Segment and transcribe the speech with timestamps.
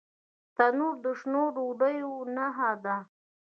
[0.55, 2.97] تنور د شنو ډوډیو نښه ده